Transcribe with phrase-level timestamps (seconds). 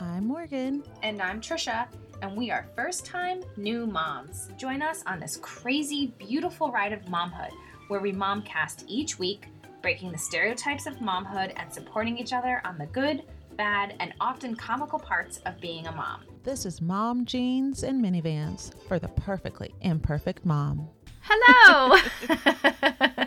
[0.00, 0.82] I'm Morgan.
[1.02, 1.86] And I'm Trisha,
[2.20, 4.50] and we are first time new moms.
[4.58, 7.50] Join us on this crazy, beautiful ride of momhood
[7.88, 9.46] where we momcast each week,
[9.80, 13.22] breaking the stereotypes of momhood and supporting each other on the good,
[13.56, 16.22] bad, and often comical parts of being a mom.
[16.42, 20.88] This is Mom Jeans and Minivans for the perfectly imperfect mom.
[21.22, 21.96] Hello!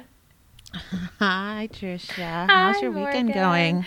[1.20, 2.16] Hi, Trisha.
[2.18, 3.34] Hi, How's your weekend Morgan.
[3.34, 3.86] going?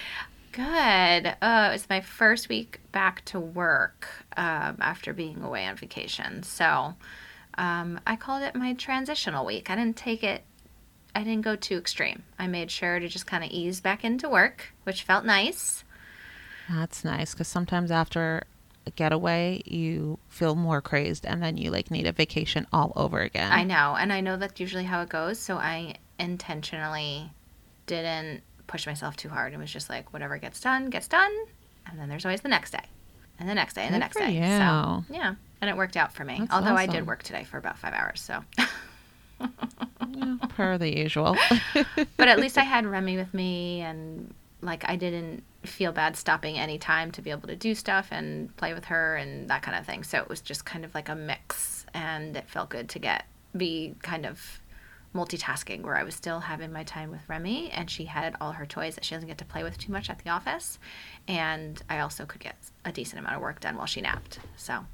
[0.53, 1.27] Good.
[1.41, 6.43] Uh, it was my first week back to work um, after being away on vacation.
[6.43, 6.95] So
[7.57, 9.71] um, I called it my transitional week.
[9.71, 10.45] I didn't take it,
[11.15, 12.23] I didn't go too extreme.
[12.39, 15.85] I made sure to just kind of ease back into work, which felt nice.
[16.71, 18.45] That's nice because sometimes after
[18.87, 23.21] a getaway, you feel more crazed and then you like need a vacation all over
[23.21, 23.53] again.
[23.53, 23.97] I know.
[23.99, 25.39] And I know that's usually how it goes.
[25.39, 27.31] So I intentionally
[27.87, 28.43] didn't
[28.73, 29.53] push myself too hard.
[29.53, 31.31] It was just like, whatever gets done, gets done.
[31.87, 32.85] And then there's always the next day,
[33.39, 34.33] and the next day, and the next day.
[34.33, 34.41] you.
[34.41, 35.35] So, yeah.
[35.61, 36.39] And it worked out for me.
[36.39, 38.21] That's Although I did work today for about five hours.
[38.21, 38.43] So.
[40.49, 41.37] Per the usual.
[42.17, 46.59] but at least I had Remy with me, and like I didn't feel bad stopping
[46.59, 49.77] any time to be able to do stuff and play with her and that kind
[49.77, 50.03] of thing.
[50.03, 53.27] So it was just kind of like a mix, and it felt good to get
[53.55, 54.62] be kind of
[55.15, 58.67] multitasking where I was still having my time with Remy and she had all her
[58.67, 60.79] toys that she doesn't get to play with too much at the office
[61.29, 64.39] and I also could get a decent amount of work done while she napped.
[64.57, 64.87] So,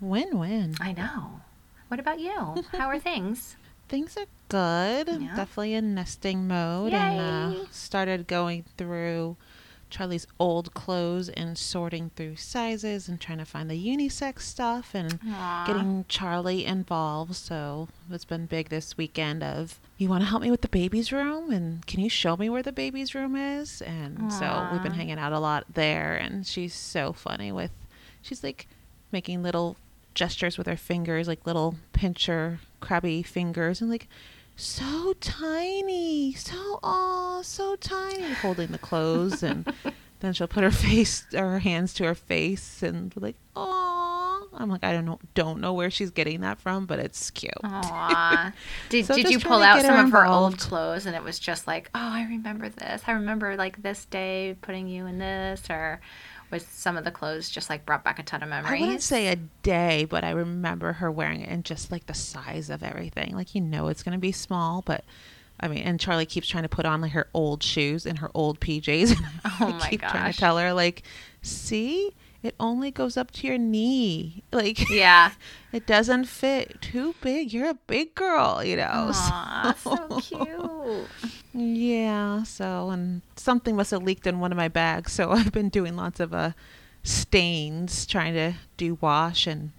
[0.00, 0.76] win win.
[0.80, 1.40] I know.
[1.88, 2.64] What about you?
[2.72, 3.56] How are things?
[3.88, 5.08] Things are good.
[5.20, 5.34] Yeah.
[5.34, 9.36] Definitely in nesting mode and uh, started going through
[9.90, 15.18] Charlie's old clothes and sorting through sizes and trying to find the unisex stuff and
[15.26, 15.64] Aw.
[15.66, 17.34] getting Charlie involved.
[17.34, 21.12] So it's been big this weekend of you want to help me with the baby's
[21.12, 23.82] room and can you show me where the baby's room is?
[23.82, 27.72] And so we've been hanging out a lot there and she's so funny with
[28.22, 28.66] she's like
[29.12, 29.76] making little
[30.14, 34.08] gestures with her fingers, like little pincher crabby fingers and like
[34.60, 39.72] so tiny, so oh, so tiny, holding the clothes, and
[40.20, 44.68] then she'll put her face, her hands to her face, and be like, oh, I'm
[44.68, 47.52] like, I don't know, don't know where she's getting that from, but it's cute.
[47.64, 48.52] Aw.
[48.88, 51.66] Did, So did you pull out some of her old clothes and it was just
[51.66, 53.02] like, oh, I remember this.
[53.06, 56.00] I remember like this day putting you in this, or
[56.50, 58.80] was some of the clothes just like brought back a ton of memories?
[58.82, 62.14] I wouldn't say a day, but I remember her wearing it and just like the
[62.14, 63.34] size of everything.
[63.34, 65.04] Like you know it's gonna be small, but
[65.60, 68.30] I mean, and Charlie keeps trying to put on like her old shoes and her
[68.34, 69.16] old PJs.
[69.16, 69.26] And
[69.60, 71.02] Oh I keep trying to tell her like,
[71.42, 72.12] see,
[72.42, 74.42] it only goes up to your knee.
[74.52, 75.32] Like Yeah.
[75.72, 77.52] it doesn't fit too big.
[77.52, 79.10] You're a big girl, you know.
[79.12, 81.08] Aw, so cute.
[81.52, 85.68] Yeah, so and something must have leaked in one of my bags, so I've been
[85.68, 86.52] doing lots of uh
[87.02, 89.72] stains trying to do wash and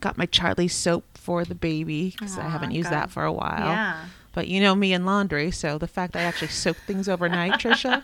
[0.00, 3.68] got my Charlie soap for the baby cuz I haven't used that for a while.
[3.68, 4.04] Yeah.
[4.32, 7.52] But you know me and laundry, so the fact that I actually soak things overnight,
[7.54, 8.02] Trisha,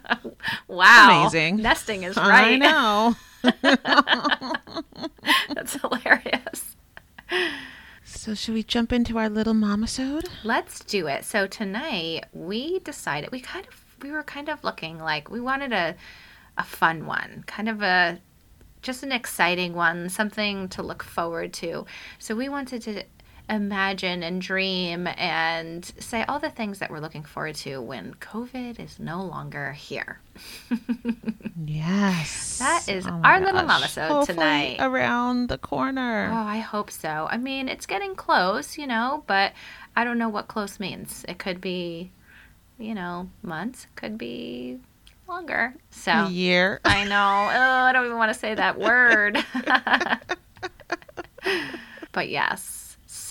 [0.67, 1.21] Wow.
[1.25, 1.61] amazing.
[1.61, 2.53] Nesting is right.
[2.53, 3.17] I know.
[5.55, 6.77] That's hilarious.
[8.23, 10.29] So should we jump into our little mamasode?
[10.45, 11.25] Let's do it.
[11.25, 15.73] So tonight we decided we kind of we were kind of looking like we wanted
[15.73, 15.97] a
[16.57, 18.21] a fun one, kind of a
[18.81, 21.85] just an exciting one, something to look forward to.
[22.21, 23.03] So we wanted to
[23.49, 28.79] imagine and dream and say all the things that we're looking forward to when COVID
[28.81, 30.21] is no longer here.
[31.65, 32.59] Yes.
[32.59, 33.83] That is Oh our little gosh.
[33.83, 34.77] mamasode Hopefully tonight.
[34.81, 36.31] Around the corner.
[36.33, 37.29] Oh, I hope so.
[37.31, 39.53] I mean, it's getting close, you know, but
[39.95, 41.25] I don't know what close means.
[41.29, 42.11] It could be,
[42.79, 44.79] you know, months, could be
[45.29, 45.75] longer.
[45.91, 46.81] So A year.
[46.85, 47.13] I know.
[47.55, 49.39] Oh, I don't even want to say that word.
[52.13, 52.82] but yes.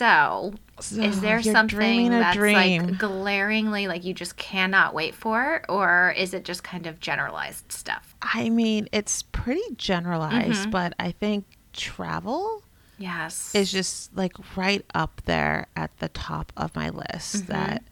[0.01, 2.88] So, So is there something that's dream.
[2.88, 7.72] like glaringly like you just cannot wait for, or is it just kind of generalized
[7.72, 8.16] stuff?
[8.19, 10.71] I mean, it's pretty generalized, Mhm.
[10.71, 12.63] but I think travel
[12.98, 13.53] Yes.
[13.53, 17.36] is just like right up there at the top of my list.
[17.44, 17.48] Mhm.
[17.48, 17.83] That,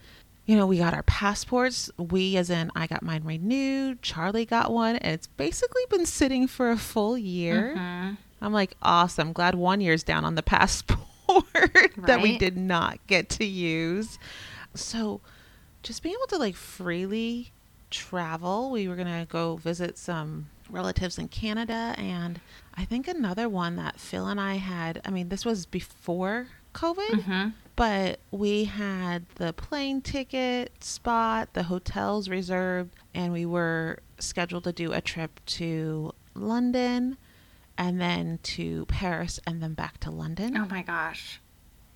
[0.48, 1.92] you know, we got our passports.
[1.98, 4.02] We, as in, I got mine renewed.
[4.02, 7.76] Charlie got one, and it's basically been sitting for a full year.
[7.78, 8.18] Mhm.
[8.42, 9.32] I'm like, awesome.
[9.32, 11.00] Glad one year's down on the passport
[11.98, 14.18] that we did not get to use.
[14.76, 15.22] So,
[15.84, 17.52] just being able to like freely
[17.90, 21.96] travel, we were going to go visit some relatives in Canada.
[21.98, 22.40] And
[22.76, 27.24] I think another one that Phil and I had, I mean, this was before COVID,
[27.24, 27.54] Mhm.
[27.76, 34.72] but we had the plane ticket spot, the hotels reserved, and we were scheduled to
[34.72, 37.18] do a trip to London
[37.80, 40.56] and then to Paris and then back to London.
[40.58, 41.40] Oh my gosh.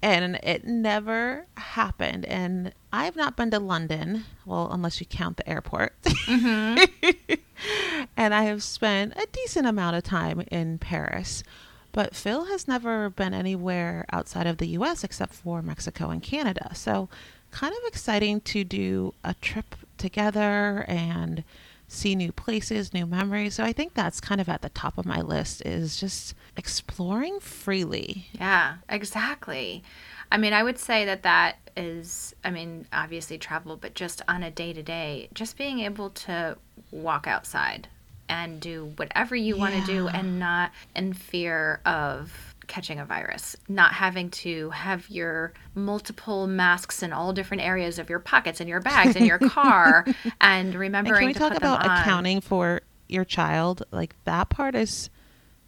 [0.01, 2.25] And it never happened.
[2.25, 5.93] And I've not been to London, well, unless you count the airport.
[6.03, 7.33] Mm-hmm.
[8.17, 11.43] and I have spent a decent amount of time in Paris.
[11.91, 16.71] But Phil has never been anywhere outside of the US except for Mexico and Canada.
[16.73, 17.09] So,
[17.51, 21.43] kind of exciting to do a trip together and
[21.87, 23.55] see new places, new memories.
[23.55, 27.39] So, I think that's kind of at the top of my list is just exploring
[27.39, 28.27] freely.
[28.33, 29.83] Yeah, exactly.
[30.31, 34.43] I mean, I would say that that is, I mean, obviously travel, but just on
[34.43, 36.57] a day to day, just being able to
[36.91, 37.87] walk outside
[38.29, 43.55] and do whatever you want to do and not in fear of catching a virus,
[43.69, 48.67] not having to have your multiple masks in all different areas of your pockets and
[48.67, 50.03] your bags and your car
[50.41, 53.83] and And remembering can we to talk about accounting for your child?
[53.91, 55.11] Like that part is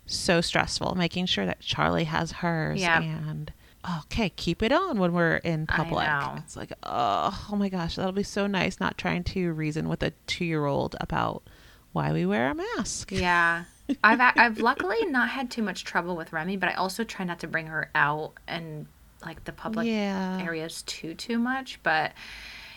[0.07, 3.04] so stressful, making sure that Charlie has hers Yeah.
[3.04, 3.54] and
[4.00, 6.07] okay, keep it on when we're in public.
[6.38, 10.02] It's like, oh, oh my gosh, that'll be so nice not trying to reason with
[10.02, 11.44] a 2-year-old about
[11.92, 13.12] why we wear a mask.
[13.12, 13.66] Yeah.
[14.03, 17.39] I've I've luckily not had too much trouble with Remy, but I also try not
[17.39, 18.87] to bring her out and
[19.25, 20.39] like the public yeah.
[20.41, 21.79] areas too too much.
[21.83, 22.13] But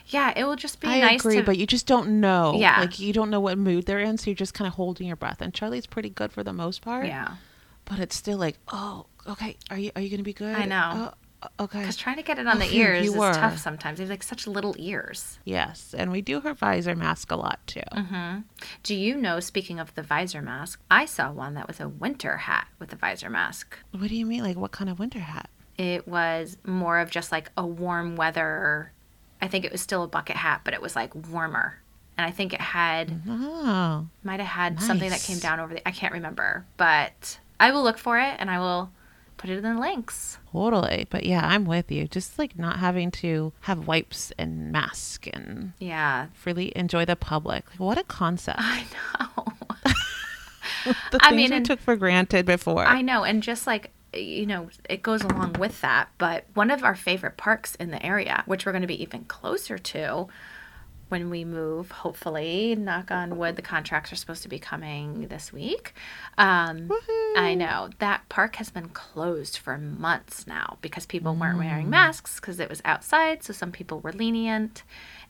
[0.06, 1.02] yeah, it will just be nice.
[1.02, 1.42] I nice agree, to.
[1.42, 2.54] but you just don't know.
[2.56, 2.80] Yeah.
[2.80, 5.16] Like you don't know what mood they're in, so you're just kind of holding your
[5.16, 5.40] breath.
[5.40, 7.06] And Charlie's pretty good for the most part.
[7.06, 7.36] yeah,
[7.84, 10.54] But it's still like, oh, okay, are you are you gonna be good?
[10.56, 11.12] I know.
[11.12, 11.14] Oh,
[11.60, 11.80] okay.
[11.80, 13.32] because trying to get it on Oh, the ears you is were.
[13.32, 13.98] tough sometimes.
[13.98, 15.38] They have like such little ears.
[15.44, 17.82] Yes, and we do her visor mask a lot too.
[17.92, 18.38] hmm
[18.82, 19.40] Do you know?
[19.40, 22.96] Speaking of the visor mask, I saw one that was a winter hat with a
[22.96, 23.78] visor mask.
[23.92, 24.42] What do you mean?
[24.42, 25.48] Like what kind of winter hat?
[25.76, 28.92] It was more of just like a warm weather.
[29.40, 31.80] I think it was still a bucket hat, but it was like warmer.
[32.16, 35.86] And I think it had Oh, might have had something that came down over the
[35.86, 38.90] I can't remember, but I will look for it and I will
[39.38, 40.38] put it in the links.
[40.52, 41.06] totally.
[41.08, 42.06] But yeah, I'm with you.
[42.06, 46.26] Just like not having to have wipes and mask and Yeah.
[46.34, 47.64] freely enjoy the public.
[47.70, 48.58] Like, what a concept.
[48.60, 49.44] I know.
[51.10, 52.84] the I things mean, we took for granted before.
[52.84, 56.82] I know and just like you know, it goes along with that, but one of
[56.82, 60.26] our favorite parks in the area, which we're going to be even closer to
[61.08, 65.52] when we move, hopefully, knock on wood, the contracts are supposed to be coming this
[65.52, 65.94] week.
[66.36, 66.90] Um,
[67.36, 72.36] I know that park has been closed for months now because people weren't wearing masks
[72.36, 73.42] because it was outside.
[73.42, 74.82] So some people were lenient,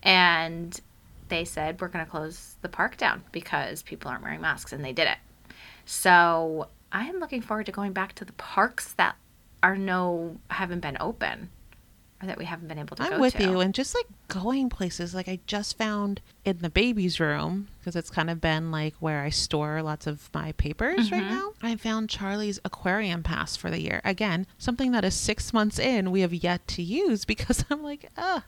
[0.03, 0.81] and
[1.29, 4.85] they said we're going to close the park down because people aren't wearing masks, and
[4.85, 5.19] they did it.
[5.85, 9.17] So I am looking forward to going back to the parks that
[9.63, 11.51] are no haven't been open
[12.23, 13.43] or that we haven't been able to I'm go with to.
[13.45, 13.61] you.
[13.61, 18.11] And just like going places, like I just found in the baby's room, because it's
[18.11, 21.29] kind of been like where I store lots of my papers right Mhm.
[21.31, 21.53] now.
[21.63, 24.01] I found Charlie's aquarium pass for the year.
[24.05, 28.09] Again, something that is six months in, we have yet to use because I'm like,
[28.19, 28.45] ah,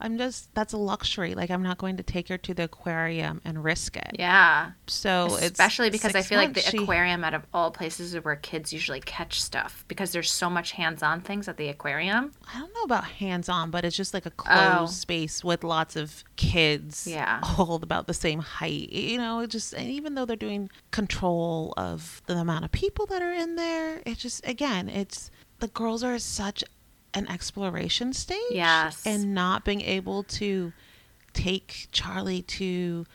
[0.00, 1.34] I'm just, that's a luxury.
[1.34, 4.12] Like, I'm not going to take her to the aquarium and risk it.
[4.18, 4.72] Yeah.
[4.86, 8.24] So it's Especially because I feel like the she- aquarium out of all places is
[8.24, 12.32] where kids usually catch stuff because there's so much hands-on things at the aquarium.
[12.54, 14.42] I don't know about hands on, but it's just like a oh.
[14.42, 14.86] closed Oh.
[14.86, 17.40] space with lots of kids Yeah.
[17.58, 18.90] all about the same height.
[18.92, 23.06] You know, it just and even though they're doing control of the amount of people
[23.06, 26.62] that are in there, it just again, it's the girls are such
[27.14, 28.38] an exploration stage.
[28.50, 29.02] Yes.
[29.06, 30.72] And not being able to
[31.32, 33.06] take Charlie to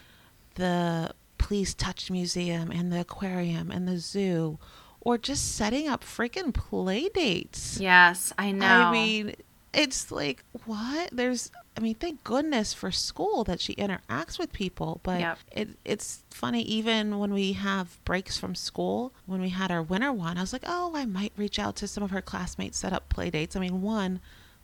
[0.56, 4.60] the Please Touch Museum and the aquarium and the zoo.
[5.02, 7.78] Or just setting up freaking play dates.
[7.80, 8.66] Yes, I know.
[8.66, 9.36] I mean,
[9.74, 11.10] it's like what?
[11.12, 15.38] There's I mean, thank goodness for school that she interacts with people, but Yep.
[15.51, 20.12] it it's funny even when we have breaks from school, when we had our winter
[20.13, 22.94] one, I was like, "Oh, I might reach out to some of her classmates set
[22.94, 24.20] up play dates." I mean, one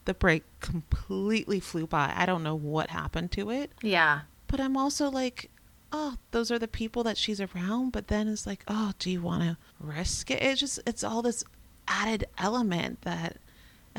[0.05, 2.13] the break completely flew by.
[2.15, 4.21] I don't know what happened to it, yeah.
[4.47, 5.49] but I'm also like,
[5.91, 7.91] oh, those are the people that she's around.
[7.91, 10.41] But then it's like, oh, do you want to risk it?
[10.41, 11.43] It's just, it's all this
[11.87, 13.37] added element that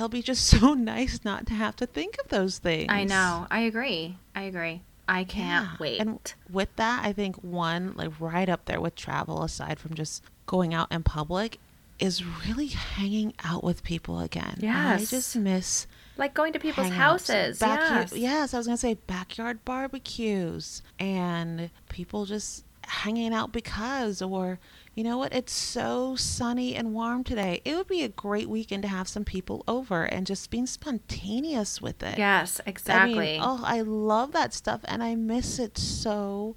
[0.00, 2.86] it'll be just so nice not to have to think of those things.
[2.90, 3.46] I know.
[3.50, 4.16] I agree.
[4.34, 4.80] I agree.
[5.08, 5.76] I can't Yeah.
[5.78, 6.00] wait.
[6.00, 6.18] And
[6.50, 10.72] with that, I think one, like right up there with travel, aside from just going
[10.72, 11.58] out in public,
[11.98, 14.58] is really hanging out with people again.
[14.64, 17.58] I just miss like going to people's houses.
[17.58, 18.16] backyard- yes.
[18.18, 24.58] yes, I was gonna say backyard barbecues and people just hanging out because, or
[25.00, 27.62] you know what, it's so sunny and warm today.
[27.64, 31.80] It would be a great weekend to have some people over and just being spontaneous
[31.80, 32.18] with it.
[32.18, 33.18] Yes, I exactly.
[33.18, 36.54] mean, oh, I love that stuff and I miss it so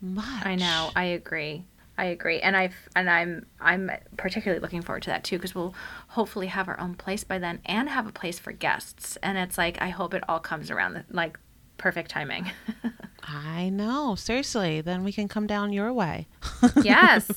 [0.00, 0.44] much.
[0.44, 0.90] I know.
[0.96, 1.66] I agree.
[1.96, 5.76] I agree, and I've and I'm I'm particularly looking forward to that too because we'll
[6.08, 9.16] hopefully have our own place by then and have a place for guests.
[9.22, 11.38] And it's like I hope it all comes around the, like
[11.76, 12.50] perfect timing.
[13.30, 14.14] I know.
[14.14, 16.26] Seriously, then we can come down your way.
[16.82, 17.30] yes.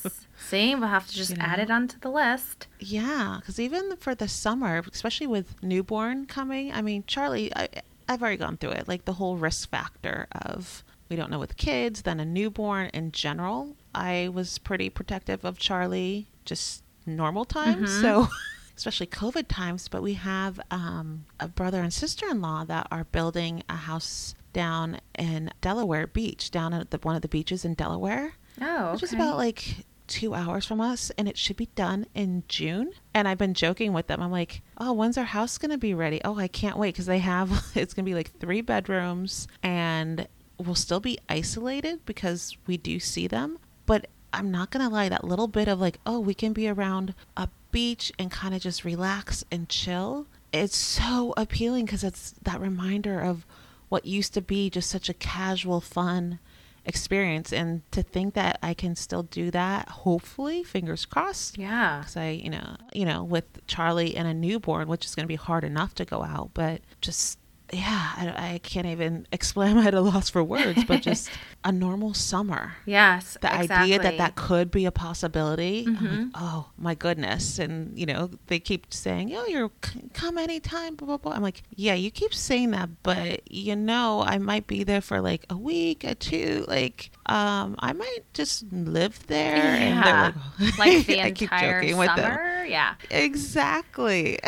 [0.48, 2.66] See, we'll have to just You add it onto the list.
[2.80, 7.68] Yeah, because even for the summer, especially with newborn coming, I mean, Charlie, I,
[8.08, 8.88] I've already gone through it.
[8.88, 13.12] Like the whole risk factor of we don't know with kids, then a newborn in
[13.12, 13.76] general.
[13.94, 17.90] I was pretty protective of Charlie, just normal times.
[17.90, 18.00] Mhm.
[18.00, 18.28] So,
[18.76, 19.88] especially COVID times.
[19.88, 24.34] But we have um, a brother and sister in law that are building a house
[24.52, 28.34] down in Delaware Beach, down at the, one of the beaches in Delaware.
[28.60, 32.42] Oh, which is about like two hours from us and it should be done in
[32.46, 32.92] june.
[33.14, 34.20] And i've been joking with them.
[34.20, 36.20] I'm like oh when's our house gonna be ready?
[36.24, 40.28] Oh i can't wait because they have it's gonna be like three bedrooms and
[40.58, 43.58] we'll still be isolated because we do see them.
[43.86, 47.14] But i'm not gonna lie that little bit of like oh we can be around
[47.36, 52.60] a beach and kind of just relax and chill it's so appealing because it's that
[52.60, 53.46] reminder of
[53.92, 56.38] what used to be just such a casual fun
[56.86, 61.98] experience and to think that I can still do that hopefully fingers crossed Yeah.
[61.98, 65.28] because I you know you know with Charlie and a newborn which is going to
[65.28, 67.38] be hard enough to go out but just
[67.72, 71.30] yeah I, I can't even explain I'm at a loss for words but just
[71.64, 73.36] a normal summer Yes.
[73.40, 73.94] the exactly.
[73.94, 76.28] idea that that could be a possibility I'm like, mm-hmm.
[76.34, 81.06] oh my goodness and you know they keep saying oh you're c- come anytime blah
[81.06, 84.84] blah blah i'm like yeah you keep saying that but you know i might be
[84.84, 89.94] there for like a week or two like um i might just live there and
[90.04, 90.32] Yeah.
[90.58, 92.18] they're like the entire joking with them.
[92.18, 92.64] summer.
[92.64, 92.94] Yeah.
[93.10, 94.38] exactly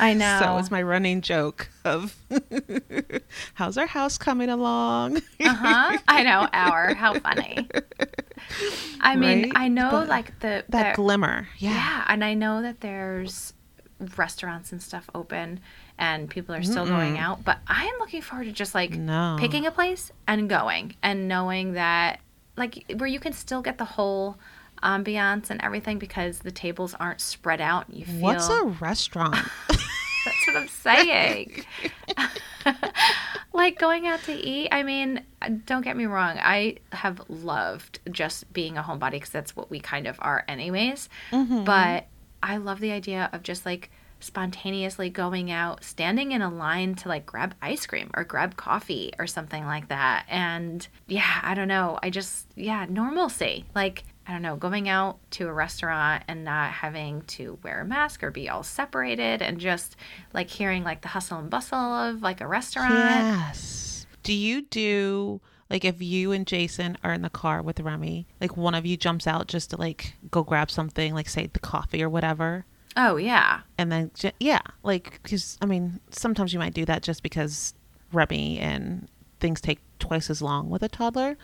[0.00, 0.38] I know.
[0.42, 2.16] so it's my running joke of
[3.54, 5.98] how's our house coming along uh huh.
[6.08, 6.48] I know.
[6.52, 6.94] Our.
[6.94, 7.68] How funny.
[9.00, 9.52] I mean, Right?
[9.54, 13.52] I know But like the that the- glimmer yeah yeah, and I know that there's
[14.16, 15.60] restaurants and stuff open
[15.98, 17.20] and people are still going Mm-mm.
[17.20, 20.94] out, but I am looking forward to just like no picking a place and going
[21.02, 22.20] and knowing that
[22.56, 24.36] like where you can still get the whole
[24.82, 27.86] ambiance and everything because the tables aren't spread out.
[27.88, 29.36] You feel what's a restaurant
[30.24, 31.64] That's what I'm saying.
[33.52, 34.68] like going out to eat.
[34.72, 35.22] I mean,
[35.66, 36.38] don't get me wrong.
[36.40, 41.08] I have loved just being a homebody because that's what we kind of are, anyways.
[41.30, 41.64] Mhm.
[41.64, 42.06] But
[42.42, 43.90] I love the idea of just like
[44.20, 49.12] spontaneously going out, standing in a line to like grab ice cream or grab coffee
[49.18, 50.24] or something like that.
[50.28, 51.98] And yeah, I don't know.
[52.02, 53.66] I just, yeah, normalcy.
[53.74, 57.84] Like, I don't know, going out to a restaurant and not having to wear a
[57.84, 59.96] mask or be all separated and just
[60.32, 62.94] like hearing like the hustle and bustle of like a restaurant.
[62.94, 64.06] Yes.
[64.22, 68.56] Do you do like if you and Jason are in the car with Remy, like
[68.56, 72.02] one of you jumps out just to like go grab something, like say the coffee
[72.02, 72.64] or whatever,
[72.96, 73.60] Oh, yeah.
[73.78, 74.10] and then
[74.40, 77.74] yeah, like because I mean sometimes you might do that just because
[78.12, 79.08] Remy and
[79.40, 81.36] things take twice as long with a toddler,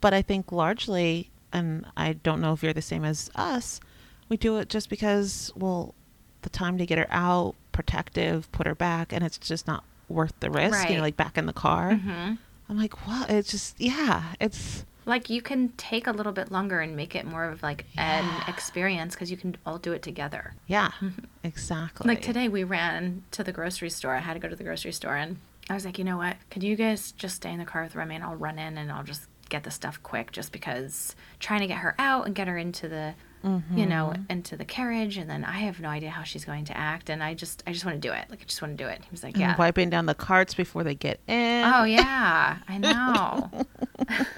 [0.00, 3.80] but I think largely, and I don't know if you're the same as us,
[4.28, 5.94] we do it just because well,
[6.42, 10.34] the time to get her out, protective, put her back, and it's just not worth
[10.40, 10.74] the risk.
[10.74, 10.90] Right.
[10.90, 11.94] You know, like back in the car.
[11.94, 12.34] hmm
[12.70, 13.30] I'm like, what?
[13.30, 17.24] It's just, yeah, it's, Like you can take a little bit longer and make it
[17.24, 20.54] more of like an experience because you can all do it together.
[20.66, 21.24] yeah, mm-hmm.
[21.42, 22.06] exactly.
[22.06, 24.14] Like today, we ran to the grocery store.
[24.14, 25.38] I had to go to the grocery store, and
[25.70, 26.36] I was like, you know what?
[26.50, 28.92] Could you guys just stay in the car with Remy, and I'll run in and
[28.92, 32.46] I'll just get the stuff quick, just because trying to get her out and get
[32.46, 33.14] her into the,
[33.44, 34.30] you know, Mm-hmm.
[34.30, 37.22] into the carriage, and then I have no idea how she's going to act, and
[37.22, 38.26] I just, I just want to do it.
[38.30, 39.00] Like I just want to do it.
[39.02, 39.56] He was like, And yeah.
[39.56, 41.64] wiping down the carts before they get in.
[41.64, 43.50] Oh yeah, I know.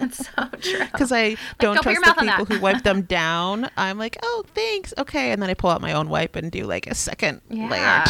[0.00, 0.85] It's so true.
[0.92, 3.71] Because I don't don't trust the people who wipe them down.
[3.76, 4.92] I'm like, oh, thanks.
[4.99, 5.30] Okay.
[5.33, 8.04] And then I pull out my own wipe and do like a second Yeah.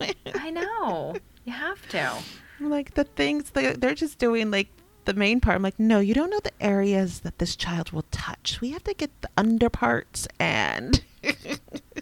[0.00, 0.14] layer.
[0.34, 1.14] I know.
[1.44, 2.14] You have to.
[2.60, 4.68] Like, the things, that they're just doing like
[5.06, 5.56] the main part.
[5.56, 8.60] I'm like, no, you don't know the areas that this child will touch.
[8.60, 11.02] We have to get the underparts and.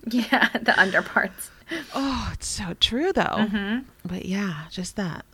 [0.09, 1.51] Yeah, the underparts.
[1.95, 3.47] Oh, it's so true though.
[3.49, 5.25] hmm But yeah, just that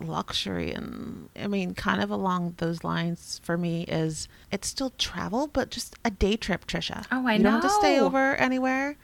[0.00, 5.46] luxury and I mean kind of along those lines for me is it's still travel
[5.46, 7.04] but just a day trip, Trisha.
[7.12, 8.96] Oh, I you don't have to stay over anywhere,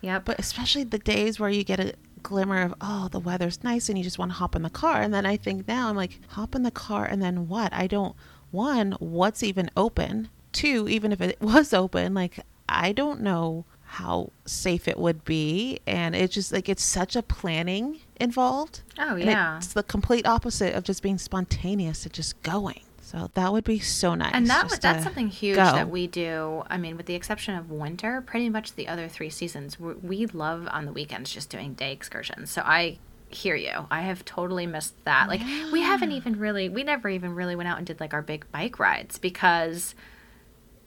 [0.00, 3.88] Yeah, but especially the days where you get a glimmer of oh, the weather's nice
[3.88, 5.96] and you just want to hop in the car and then I think now I'm
[5.96, 7.72] like hop in the car and then what?
[7.72, 8.14] I don't
[8.50, 10.28] one, what's even open?
[10.52, 15.80] Two, even if it was open, like I don't know how safe it would be
[15.84, 19.56] and it's just like it's such a planning involved oh yeah.
[19.56, 22.82] it's the complete opposite of just being spontaneous and just going.
[23.10, 24.30] So that would be so nice.
[24.34, 25.64] And that was, that's something huge go.
[25.64, 26.62] that we do.
[26.70, 30.26] I mean, with the exception of winter, pretty much the other three seasons, we, we
[30.26, 32.52] love on the weekends just doing day excursions.
[32.52, 32.98] So I
[33.28, 33.88] hear you.
[33.90, 35.26] I have totally missed that.
[35.28, 35.40] Like,
[35.72, 38.46] we haven't even really, we never even really went out and did like our big
[38.52, 39.96] bike rides because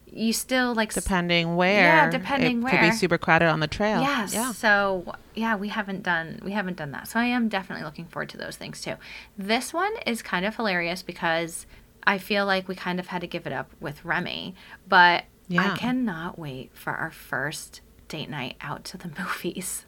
[0.10, 0.94] you still like.
[0.94, 1.82] depending where.
[1.82, 2.74] Yeah, depending where.
[2.74, 4.00] it could be super crowded on the trail.
[4.00, 4.34] Yes.
[4.34, 4.54] Yeah.
[4.54, 7.10] So yeah, we haven't done we haven't done that.
[7.10, 8.96] So I am definitely looking forward to those things too.
[9.38, 11.66] This one is kind of hilarious because
[12.06, 14.56] I feel like we kind of had to give it up with Remy,
[14.88, 15.74] but Yeah.
[15.74, 19.86] I cannot wait for our first date night out to the movies.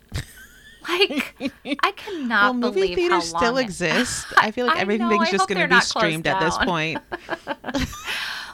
[0.88, 1.36] like
[1.84, 4.27] I cannot Well, movie believe theaters how still it- exist.
[4.38, 7.00] I feel like I everything's I just going to be streamed at this point.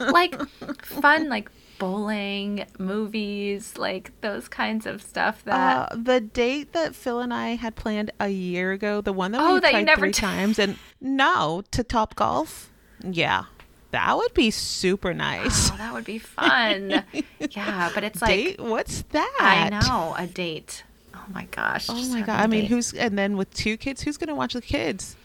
[0.00, 0.40] like
[0.84, 7.18] fun like bowling movies like those kinds of stuff that Uh, the date that Phil
[7.20, 9.86] and I had planned a year ago, the one that Oh, we that you tried
[9.86, 12.71] never three t- times, and no to Top Golf.
[13.04, 13.44] Yeah,
[13.90, 15.70] that would be super nice.
[15.70, 17.04] Oh, that would be fun.
[17.50, 18.60] yeah, but it's like date?
[18.60, 19.36] What's that?
[19.40, 20.84] I know a date.
[21.14, 21.86] Oh my gosh.
[21.88, 22.40] Oh my god!
[22.40, 22.68] I mean, date.
[22.68, 25.16] who's and then with two kids, who's gonna watch the kids?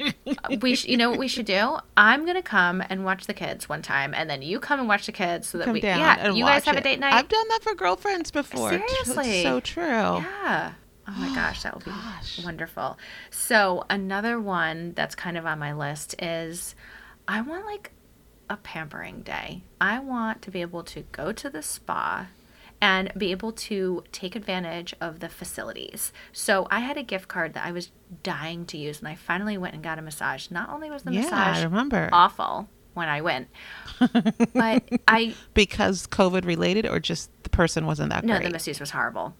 [0.00, 0.76] Uh, we?
[0.76, 1.76] Sh- you know what we should do?
[1.96, 5.06] I'm gonna come and watch the kids one time, and then you come and watch
[5.06, 6.30] the kids, so that Come we yeah.
[6.30, 7.14] you guys have a date night.
[7.14, 8.72] I've done that for girlfriends before.
[8.74, 9.42] It's Seriously.
[9.42, 9.82] so true.
[9.82, 10.72] Yeah.
[11.08, 12.44] Oh my gosh, that would be Gosh.
[12.44, 12.98] wonderful.
[13.30, 16.74] So another one that's kind of on my list is
[17.28, 17.92] I want like
[18.50, 19.62] a pampering day.
[19.80, 22.28] I want to be able to go to the spa
[22.80, 26.12] and be able to take advantage of the facilities.
[26.32, 27.90] So I had a gift card that I was
[28.22, 30.50] dying to use and I finally went and got a massage.
[30.50, 32.08] Not only was the Yeah, I massage remember.
[32.12, 33.48] awful when I went,
[34.54, 38.28] but I Because COVID related, or just the person wasn't that good.
[38.28, 38.44] no, great.
[38.46, 39.34] the masseuse was horrible.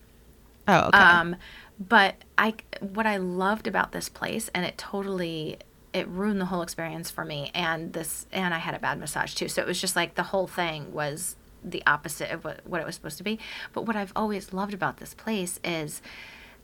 [0.68, 0.98] oh, okay.
[0.98, 1.36] Um,
[1.80, 5.58] but I what I loved about this place, and it totally
[5.92, 7.50] it ruined the whole experience for me.
[7.54, 9.48] And this, and I had a bad massage too.
[9.48, 12.86] So it was just like the whole thing was the opposite of what, what it
[12.86, 13.38] was supposed to be.
[13.72, 16.00] But what I've always loved about this place is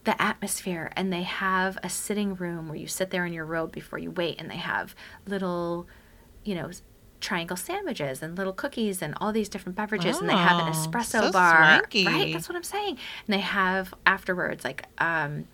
[0.04, 3.72] the atmosphere and they have a sitting room where you sit there in your robe
[3.72, 4.94] before you wait and they have
[5.26, 5.86] little
[6.44, 6.70] you know
[7.22, 10.76] triangle sandwiches and little cookies and all these different beverages and they have an Oh,
[10.76, 12.04] espresso so bar swanky.
[12.04, 15.48] right that's what i'm saying and they have afterwards like um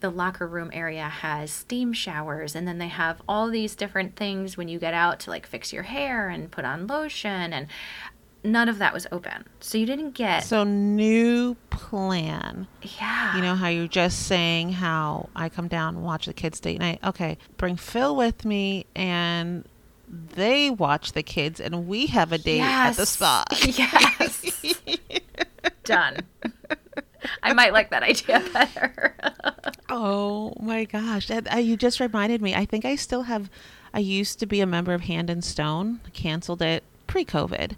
[0.00, 4.56] the locker room area has steam showers and then they have all these different things
[4.56, 7.66] when you get out to like fix your hair and put on lotion and
[8.42, 12.66] none of that was open so you didn't get so new plan.
[12.98, 16.58] yeah You know how you're just saying how I come down and watch the kids
[16.60, 17.00] date night.
[17.04, 19.66] Okay, bring Phil with me and
[20.08, 23.44] they watch the kids and we have a date at the spa.
[23.66, 24.74] Yes.
[25.84, 26.16] Done.
[27.42, 29.14] I might like that idea better.
[29.88, 31.28] Oh my gosh.
[31.28, 32.54] That, uh, you just reminded me.
[32.54, 33.50] I think I still have
[33.92, 36.00] I used to be a member of Hand and Stone.
[36.12, 37.72] Canceled it pre-COVID.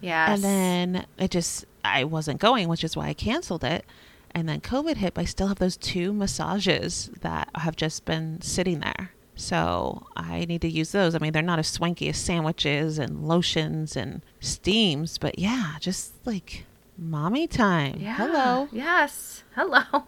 [0.00, 0.28] yes.
[0.30, 3.84] And then it just I wasn't going, which is why I canceled it.
[4.32, 8.40] And then COVID hit, but I still have those two massages that have just been
[8.42, 9.12] sitting there.
[9.34, 11.14] So I need to use those.
[11.14, 16.12] I mean, they're not as swanky as sandwiches and lotions and steams, but yeah, just
[16.26, 16.64] like
[16.98, 17.98] mommy time.
[18.00, 18.14] yeah.
[18.16, 18.68] Hello.
[18.72, 19.44] Yes.
[19.54, 19.82] Hello.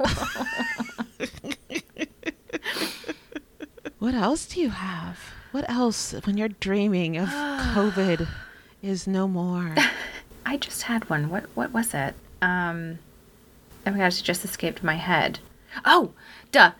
[3.98, 5.18] What else do you have?
[5.52, 7.28] What else when you're dreaming of
[7.74, 8.26] COVID
[8.82, 9.74] is no more?
[10.46, 11.28] I just had one.
[11.28, 12.14] What what was it?
[12.40, 12.98] Um
[13.86, 15.38] Oh my gosh, it just escaped my head.
[15.84, 16.12] Oh,
[16.50, 16.72] duh.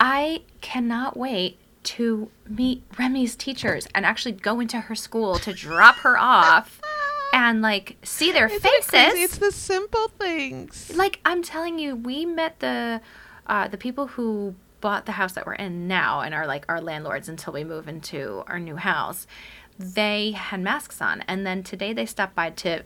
[0.00, 5.96] I cannot wait to meet Remy's teachers and actually go into her school to drop
[5.96, 6.80] her off
[7.34, 8.88] and like see their Isn't it faces.
[8.90, 9.18] crazy?
[9.22, 10.92] It's the simple things.
[10.94, 13.00] like I'm telling you, we met the
[13.46, 16.80] uh, the people who bought the house that we're in now and are like our
[16.80, 19.26] landlords until we move into our new house.
[19.78, 22.84] They had masks on, and then today they stopped by to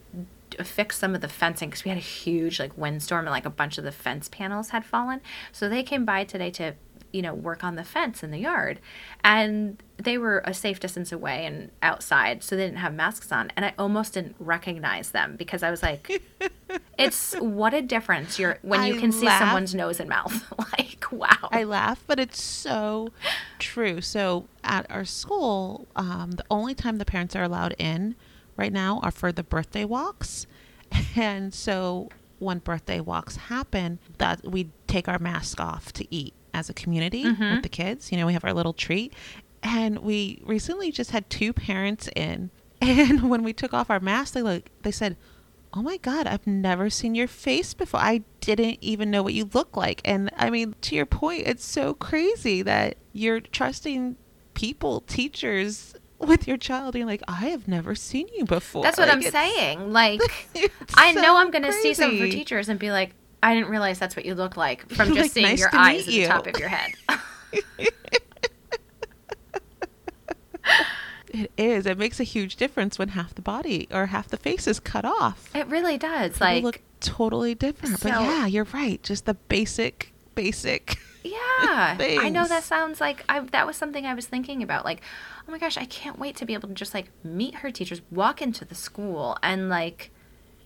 [0.64, 3.50] fix some of the fencing because we had a huge like windstorm and like a
[3.50, 5.20] bunch of the fence panels had fallen.
[5.52, 6.74] So they came by today to
[7.12, 8.80] you know work on the fence in the yard,
[9.24, 13.52] and they were a safe distance away and outside, so they didn't have masks on,
[13.56, 16.22] and I almost didn't recognize them because I was like.
[16.98, 20.52] It's what a difference you're when you I can see someone's nose and mouth.
[20.58, 21.48] like, wow.
[21.50, 23.10] I laugh, but it's so
[23.58, 24.00] true.
[24.00, 28.16] So at our school, um, the only time the parents are allowed in
[28.56, 30.46] right now are for the birthday walks,
[31.16, 36.68] and so when birthday walks happen, that we take our mask off to eat as
[36.68, 37.60] a community with mm-hmm.
[37.60, 38.10] the kids.
[38.10, 39.12] You know, we have our little treat,
[39.62, 44.32] and we recently just had two parents in, and when we took off our masks,
[44.32, 45.16] they like they said.
[45.74, 48.00] Oh my God, I've never seen your face before.
[48.00, 50.00] I didn't even know what you look like.
[50.02, 54.16] And I mean, to your point, it's so crazy that you're trusting
[54.54, 56.94] people, teachers, with your child.
[56.94, 58.82] You're like, I have never seen you before.
[58.82, 59.92] That's what Like, I'm saying.
[59.92, 60.20] Like,
[60.94, 63.54] I know so I'm going to see some of her teachers and be like, I
[63.54, 66.12] didn't realize that's what you look like from just Like, seeing "Nice your eyes at
[66.14, 66.92] you." the top of your head.
[71.30, 71.84] It is.
[71.84, 75.04] It makes a huge difference when half the body or half the face is cut
[75.04, 75.54] off.
[75.54, 76.32] it really does.
[76.32, 78.02] People Like, look totally different.
[78.02, 79.00] but yeah, you're right.
[79.02, 80.96] Just the basic, basic.
[81.24, 84.86] Yeah, I know that sounds like I that was something I was thinking about.
[84.86, 85.02] Like,
[85.46, 88.00] oh my gosh, I can't wait to be able to just like meet her teachers,
[88.10, 90.10] walk into the school, and like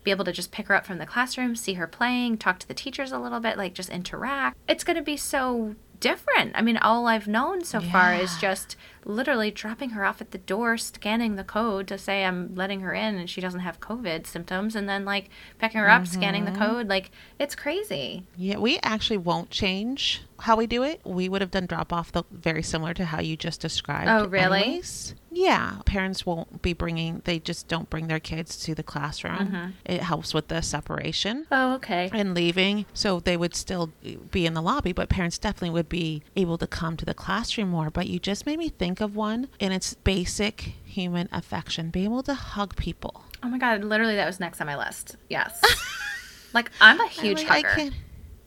[0.04, 2.68] be able to just pick her up from the classroom, see her playing, talk to
[2.68, 4.56] the teachers a little bit, like just interact.
[4.68, 6.52] It's going to be so different.
[6.54, 10.38] I mean, all I've known so far is just literally dropping her off at the
[10.38, 14.26] door, scanning the code to say I'm letting her in and she doesn't have COVID
[14.26, 16.62] symptoms, and then like picking her up, scanning the Mm-hmm.
[16.62, 16.88] code.
[16.88, 18.24] Like, it's crazy.
[18.36, 21.00] Yeah, we actually won't change how we do it.
[21.04, 24.08] We would have done drop off the very similar to how you just described.
[24.08, 24.62] Oh, really?
[24.62, 25.14] anyways.
[25.34, 27.22] Yeah, parents won't be bringing.
[27.24, 29.36] They just don't bring their kids to the classroom.
[29.36, 29.70] Mm-hmm.
[29.86, 31.46] It helps with the separation.
[31.50, 32.10] Oh, okay.
[32.12, 32.84] and leaving.
[32.92, 33.90] So they would still
[34.30, 37.70] be in the lobby, but parents definitely would be able to come to the classroom
[37.70, 37.88] more.
[37.88, 42.22] But you just made me think of one, and it's basic human affection being able
[42.24, 43.24] to hug people.
[43.42, 45.16] Oh my god, literally that was next on my list.
[45.28, 45.60] Yes.
[46.52, 47.68] like I'm a huge I'm like, hugger.
[47.68, 47.94] I can't,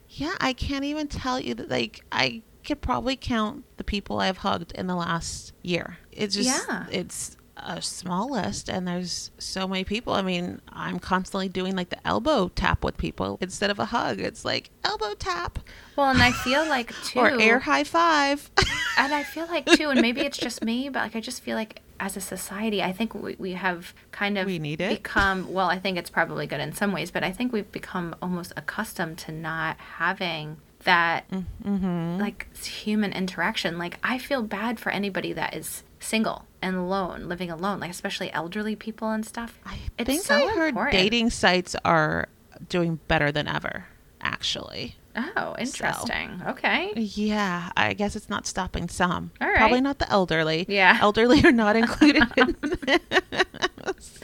[0.10, 4.38] yeah, I can't even tell you that, like, I could probably count the people I've
[4.38, 5.98] hugged in the last year.
[6.12, 6.86] It's just, Yeah.
[6.92, 10.14] it's a small list, and there's so many people.
[10.14, 14.20] I mean, I'm constantly doing like the elbow tap with people instead of a hug.
[14.20, 15.60] It's like elbow tap.
[15.96, 18.50] Well, and I feel like too or air high five.
[18.98, 21.56] and I feel like too, and maybe it's just me, but like I just feel
[21.56, 24.90] like as a society, I think we, we have kind of We need it.
[24.90, 28.16] become well, I think it's probably good in some ways, but I think we've become
[28.22, 32.20] almost accustomed to not having that mm-hmm.
[32.20, 33.78] like human interaction.
[33.78, 38.32] Like I feel bad for anybody that is single and alone, living alone, like especially
[38.34, 39.60] elderly people and stuff.
[39.66, 40.94] I It's think so I heard important.
[40.94, 42.28] dating sites are
[42.70, 43.86] doing better than ever.
[44.22, 44.96] Actually,
[45.38, 46.42] Oh, interesting.
[46.48, 46.92] Okay.
[46.96, 49.32] yeah, I guess it's not stopping some.
[49.40, 49.58] All right.
[49.58, 50.66] Probably not the elderly.
[50.68, 50.98] Yeah.
[51.02, 54.20] elderly are not included in this.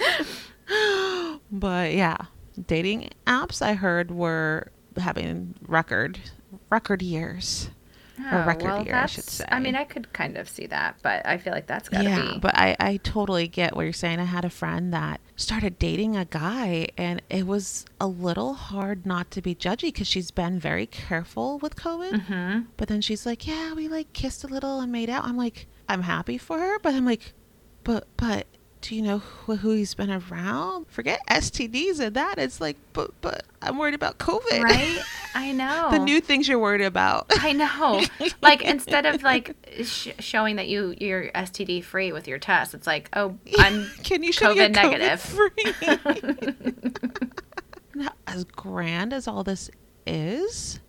[1.51, 2.17] but yeah,
[2.67, 6.19] dating apps I heard were having record
[6.69, 7.69] record years.
[8.31, 11.25] Or record year, I should that's- I mean, I could kind of see that, but
[11.25, 12.39] I feel like that's got to yeah, be.
[12.39, 14.19] but I, I totally get what you're saying.
[14.19, 19.05] I had a friend that started dating a guy, and it was a little hard
[19.05, 22.21] not to be judgy because she's been very careful with COVID.
[22.27, 25.37] hmm But then she's like, "Yeah, we like kissed a little and made out." I'm
[25.37, 27.33] like, I'm happy for her, but I'm like,
[27.83, 28.45] but but
[28.81, 30.87] do you know who, who he's been around?
[30.87, 32.39] Forget STDs and that.
[32.39, 34.63] It's like, but but I'm worried about COVID.
[34.63, 34.99] Right?
[35.35, 35.89] I know.
[35.91, 37.27] the new things you're worried about.
[37.29, 38.03] I know.
[38.41, 42.87] like instead of like sh- showing that you you're STD free with your test, it's
[42.87, 45.39] like, oh, I'm Can you show COVID you're negative.
[47.93, 49.69] Now, as grand as all this
[50.07, 50.79] is,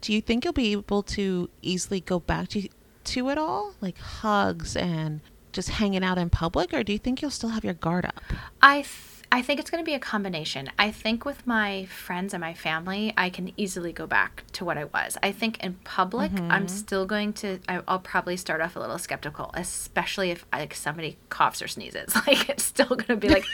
[0.00, 2.68] do you think you'll be able to easily go back to
[3.04, 5.20] to it all, like hugs and
[5.58, 8.20] just hanging out in public, or do you think you'll still have your guard up?
[8.62, 8.88] I th-
[9.32, 10.70] I think it's going to be a combination.
[10.78, 14.78] I think with my friends and my family, I can easily go back to what
[14.78, 15.18] I was.
[15.22, 17.58] I think in public, I'm still going to.
[17.68, 22.14] I, I'll probably start off a little skeptical, especially if like somebody coughs or sneezes.
[22.26, 23.44] Like it's still going to be like.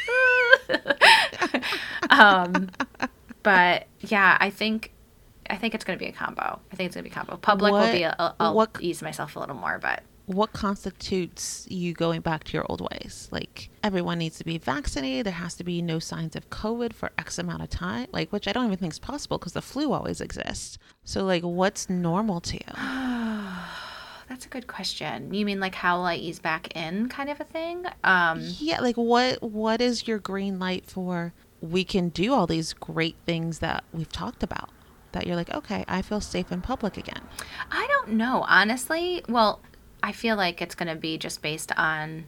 [2.11, 2.69] um,
[3.43, 4.91] but yeah, I think.
[5.51, 6.61] I think it's going to be a combo.
[6.73, 7.37] I think it's going to be a combo.
[7.37, 8.03] Public will What- be.
[8.05, 12.45] A, a, I'll what- ease myself a little more, but What constitutes you going back
[12.45, 13.29] to your old ways?
[13.31, 15.27] Like everyone needs to be vaccinated.
[15.27, 18.07] There has to be no signs of COVID for X amount of time.
[18.13, 20.79] Like which I don't even think is possible because the flu always exists.
[21.05, 22.61] So like, what's normal to you?
[24.29, 25.33] that's a good question.
[25.33, 27.85] You mean like how will I ease back in, kind of a thing?
[28.03, 32.73] Um, Yeah, like what what is your green light for we can do all these
[32.73, 34.71] great things that we've talked about?
[35.13, 37.21] That you're like, okay, I feel safe in public again.
[37.71, 39.23] I don't know, honestly.
[39.29, 39.61] Well,
[40.05, 42.27] I feel like it's going to be just based on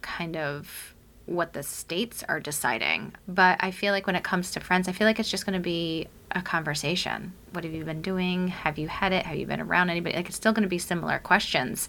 [0.00, 0.94] kind of
[1.26, 3.12] what the states are deciding.
[3.26, 5.58] But I feel like when it comes to friends, I feel like it's just going
[5.58, 7.32] to be a conversation.
[7.52, 8.46] What have you been doing?
[8.48, 9.26] Have you had it?
[9.26, 10.14] Have you been around anybody?
[10.14, 11.88] Like it's still going to be similar questions.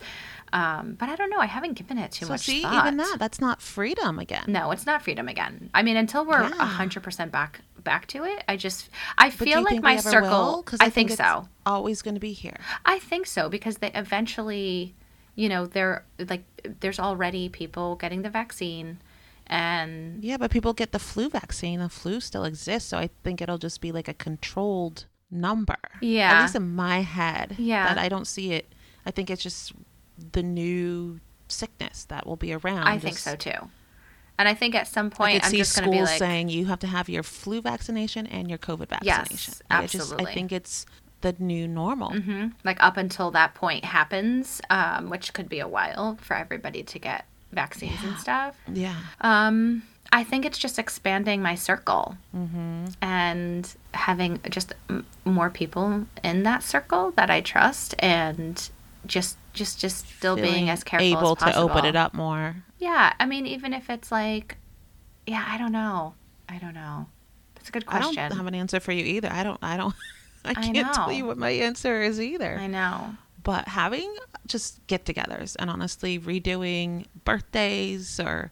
[0.53, 1.39] Um, but I don't know.
[1.39, 2.81] I haven't given it too so much see, thought.
[2.85, 4.45] even that, that's not freedom again.
[4.47, 5.69] No, it's not freedom again.
[5.73, 6.65] I mean, until we're a Yeah.
[6.65, 10.29] hundred percent back back to it, I just I But feel like my circle.
[10.29, 10.63] will?
[10.63, 11.47] 'Cause I, think, it's so.
[11.65, 12.57] Always going to be here.
[12.85, 14.95] I think so because they eventually,
[15.37, 16.43] you know, there like
[16.81, 18.97] there's already people getting the vaccine,
[19.45, 21.79] and Yeah, but people get the flu vaccine.
[21.79, 25.77] The flu still exists, so I think it'll just be like a controlled number.
[26.01, 26.31] Yeah.
[26.33, 27.55] At least in my head.
[27.59, 27.93] Yeah.
[27.93, 28.73] That I don't see it.
[29.05, 29.73] I think it's just
[30.33, 32.87] the new sickness that will be around.
[32.87, 33.69] I think so too.
[34.39, 36.19] And I think at some I point could I'm see just to be schools like,
[36.19, 39.53] saying you have to have your flu vaccination and your COVID Yes, vaccination.
[39.69, 40.85] Like, I just I think it's
[41.21, 42.11] the new normal.
[42.11, 46.83] hmm like up until that point happens, um, which could be a while for everybody
[46.83, 48.55] to get vaccines and stuff.
[48.71, 48.95] Yeah.
[49.21, 52.85] Um, I think it's just expanding my circle Mm-hmm.
[53.01, 58.69] and having just m- more people in that circle that I trust, and
[59.05, 61.67] just just just still being as careful able as possible.
[61.67, 62.55] to open it up more.
[62.79, 64.57] Yeah, I mean, even if it's like,
[65.25, 66.13] yeah, I don't know,
[66.47, 67.07] I don't know.
[67.55, 68.19] That's a good question.
[68.19, 69.29] I don't have an answer for you either.
[69.31, 69.59] I don't.
[69.63, 69.95] I don't.
[70.47, 72.57] I I can't tell you what my answer is either.
[72.59, 73.15] I know.
[73.43, 74.13] but having
[74.47, 78.51] just get-togethers and honestly redoing birthdays or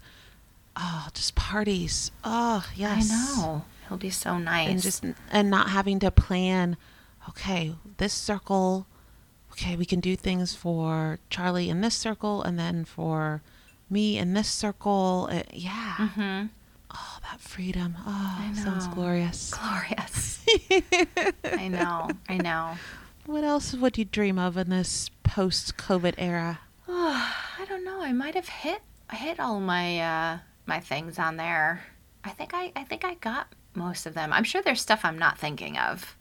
[0.75, 2.11] oh, just parties.
[2.23, 3.09] Oh, yes.
[3.11, 3.65] I know.
[3.85, 4.69] It'll be so nice.
[4.69, 6.75] and just and not having to plan
[7.29, 8.87] okay this circle
[9.51, 13.41] okay we can do things for charlie in this circle and then for
[13.89, 16.49] me in this circle Uh, yeah hmm oh
[17.35, 20.39] that freedom oh I sounds glorious glorious.
[21.43, 22.09] I know.
[22.29, 22.75] I know.
[23.25, 27.99] what else would you dream of in this post-covid era Oh, I don't know.
[28.01, 31.83] I might have hit hit all my uh, my things on there.
[32.23, 34.31] I think I I think I got most of them.
[34.31, 36.15] I'm sure there's stuff I'm not thinking of.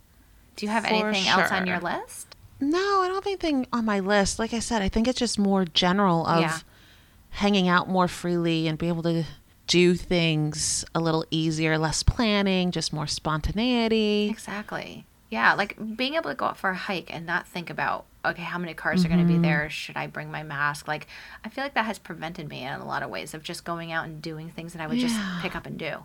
[0.57, 2.35] Do you have For anything else on your list?
[2.61, 5.39] no i don't have anything on my list like i said i think it's just
[5.41, 6.59] more general of Yeah.
[7.31, 9.25] hanging out more freely and be able to
[9.67, 14.29] do things a little easier, less planning, just more spontaneity.
[14.31, 15.07] Exactly.
[15.31, 18.43] Yeah, like being able to go out for a hike and not think about okay,
[18.43, 19.43] how many cars are going to be mm-hmm.
[19.43, 19.71] there?
[19.71, 20.89] Should I bring my mask?
[20.89, 21.07] Like,
[21.45, 23.93] I feel like that has prevented me in a lot of ways of just going
[23.93, 26.05] out and doing things that I would just pick up and do.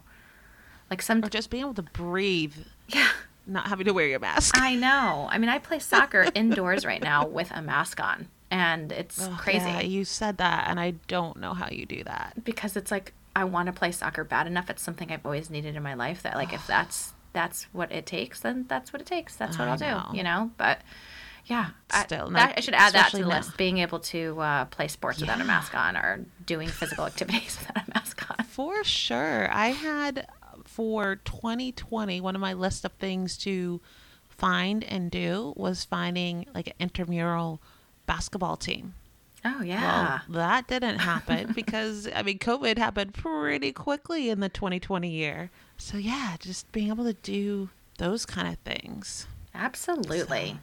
[0.89, 2.55] Like some, Or just being able to breathe,
[2.87, 3.09] yeah,
[3.45, 4.57] not having to wear your mask.
[4.57, 5.27] I know.
[5.31, 9.37] I mean, I play soccer indoors right now with a mask on, and it's Ugh,
[9.37, 12.43] crazy Yeah, you said that, and I don't know how you do that.
[12.43, 14.69] because it's like I want to play soccer bad enough.
[14.69, 16.23] It's something I've always needed in my life.
[16.23, 19.35] That like if that's that's what it takes, then that's what it takes.
[19.35, 20.11] That's what I I'll know.
[20.11, 20.17] do.
[20.17, 20.79] You know, but.
[21.45, 23.29] Yeah, I- Still, that- I should add that to the now.
[23.37, 23.57] list.
[23.57, 27.87] Being able to uh, play sports without a mask on, or doing physical activities without
[27.87, 28.45] a mask on.
[28.45, 29.51] For sure.
[29.51, 30.27] I had
[30.65, 33.81] for 2020, one of my list of things to
[34.27, 37.61] find and do was finding like an intramural
[38.09, 38.95] basketball team.
[39.45, 44.49] Oh yeah, Well, that didn't happen because I mean COVID happened pretty quickly in the
[44.49, 45.51] 2020 year.
[45.77, 47.69] So yeah, just being able to do
[47.99, 50.57] those kind of things absolutely.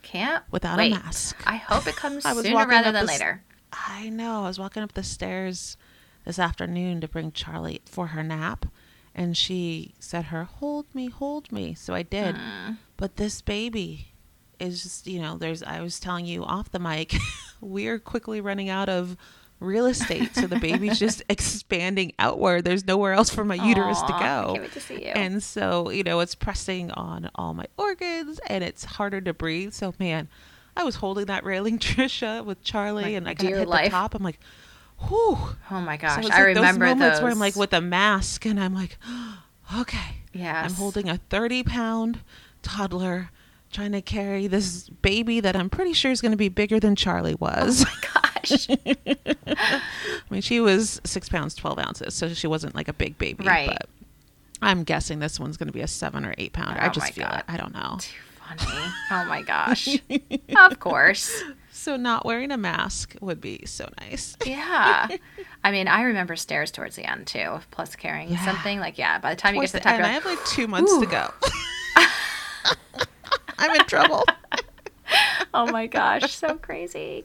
[0.00, 0.92] Can't without wait.
[0.92, 1.36] a mask.
[1.46, 3.42] I hope it comes sooner rather than the later.
[3.72, 4.44] I know.
[4.44, 5.76] I was walking up the stairs
[6.24, 8.66] this afternoon to bring Charlie for her nap,
[9.14, 12.36] and she said, "Her hold me, hold me." So I did.
[12.36, 12.78] Mm.
[12.96, 14.12] But this baby
[14.60, 15.62] is just, you know, there's.
[15.62, 17.14] I was telling you off the mic,
[17.60, 19.16] we're quickly running out of
[19.58, 22.64] real estate, so the baby's just expanding outward.
[22.64, 24.18] There's nowhere else for my uterus to go.
[24.18, 25.12] can't wait to see you.
[25.14, 29.72] And so, you know, it's pressing on all my organs and it's harder to breathe.
[29.72, 30.28] So, man,
[30.76, 33.84] I was holding that railing, Trisha, with Charlie, Like, and I of hit life.
[33.86, 34.14] the top.
[34.14, 34.38] I'm like,
[35.08, 35.38] whew.
[35.70, 37.22] oh my So gosh, it's I like remember those moments those.
[37.22, 38.98] where I'm like with a mask and I'm like,
[39.78, 40.16] okay.
[40.34, 42.20] yeah I'm holding a 30 pound
[42.62, 43.30] toddler
[43.72, 46.96] trying to carry this baby that I'm pretty sure is going to be bigger than
[46.96, 47.84] Charlie was.
[47.86, 48.68] Oh my gosh.
[49.46, 49.80] I
[50.30, 53.44] mean, she was six pounds, 12 ounces, so she wasn't like a big baby.
[53.44, 53.68] Right.
[53.68, 53.88] But
[54.62, 56.80] I'm guessing this one's going to be a seven or eight pounder.
[56.80, 57.40] I Oh just feel God.
[57.40, 57.44] it.
[57.48, 57.96] I don't know.
[58.00, 58.80] Too funny.
[59.10, 59.98] Oh my gosh.
[60.56, 61.42] of course.
[61.72, 64.34] So not wearing a mask would be so nice.
[64.46, 65.08] Yeah.
[65.62, 68.44] I mean, I remember stairs towards the end too, plus carrying Yeah.
[68.46, 68.78] something.
[68.80, 70.42] Like, yeah, by the time you get to the top, end, you're I have like
[70.46, 71.30] two months to go.
[73.58, 74.24] I'm in trouble.
[75.54, 77.24] oh my gosh, so crazy.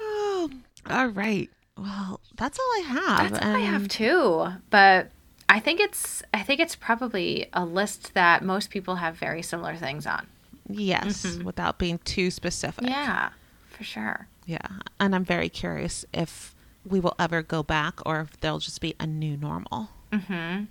[0.00, 0.50] Oh,
[0.90, 1.50] all right.
[1.76, 3.32] Well, that's all I have.
[3.32, 4.48] That's all I have too.
[4.70, 5.10] But
[5.48, 9.76] I think it's I think it's probably a list that most people have very similar
[9.76, 10.26] things on.
[10.68, 12.84] Yes, without being too specific.
[12.84, 12.92] Mm-hmm.
[12.92, 13.30] Yeah,
[13.70, 14.28] for sure.
[14.46, 14.58] Yeah.
[15.00, 16.54] And I'm very curious if
[16.84, 19.88] we will ever go back or if there'll just be a new normal.
[20.12, 20.64] hmm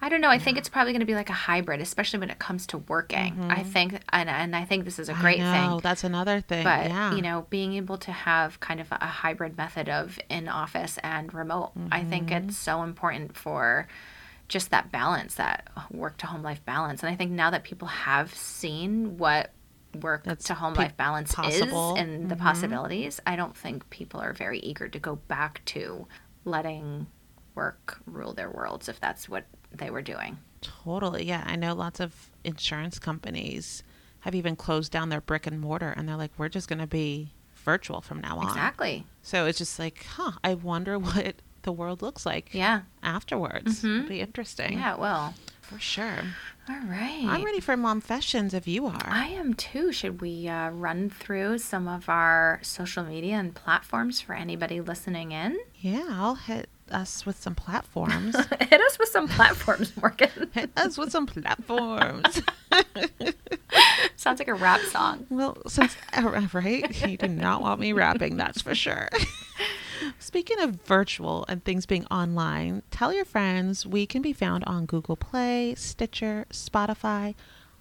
[0.00, 0.28] I don't know.
[0.28, 2.78] I think it's probably going to be like a hybrid, especially when it comes to
[2.78, 3.46] working.
[3.50, 5.70] I think, and, and I think this is a great Mm-hmm.
[5.72, 5.80] Thing.
[5.82, 6.64] That's another thing.
[6.64, 7.14] But yeah.
[7.14, 11.32] you know, being able to have kind of a hybrid method of in office and
[11.32, 12.48] remote, I think Mm-hmm.
[12.48, 13.86] it's so important for
[14.48, 17.02] just that balance, that work to home life balance.
[17.02, 19.52] And I think now that people have seen what
[20.02, 21.94] work That's to home pe- life balance possible.
[21.94, 22.40] is and the Mhm.
[22.40, 26.06] possibilities, I don't think people are very eager to go back to
[26.44, 27.06] letting
[27.54, 29.44] work rule their worlds if that's what
[29.78, 30.38] they were doing.
[30.60, 31.24] Totally.
[31.24, 31.44] Yeah.
[31.46, 33.82] I know lots of insurance companies
[34.20, 36.86] have even closed down their brick and mortar and they're like, we're just going to
[36.86, 37.30] be
[37.64, 38.48] virtual from now on.
[38.48, 39.04] Exactly.
[39.22, 42.82] So it's just like, huh, I wonder what the world looks like Yeah.
[43.02, 43.82] afterwards.
[43.82, 43.96] Mhm.
[43.98, 44.74] It'll be interesting.
[44.74, 45.34] Yeah, it will.
[45.62, 46.18] For sure.
[46.68, 47.24] All right.
[47.26, 49.06] I'm ready for mom fashions if you are.
[49.06, 49.92] I am too.
[49.92, 55.32] Should we uh, run through some of our social media and platforms for anybody listening
[55.32, 55.58] in?
[55.80, 58.36] yeah, I'll hit us with some platforms.
[58.60, 60.30] Hit us with some platforms, Morgan.
[60.54, 62.42] hit us with some platforms.
[64.16, 65.26] Sounds like a rap song.
[65.30, 67.06] well, since, uh, right?
[67.06, 69.08] You do not want me rapping, that's for sure.
[70.18, 74.86] Speaking of virtual and things being online, tell your friends we can be found on
[74.86, 77.34] Google Play, Stitcher, Spotify,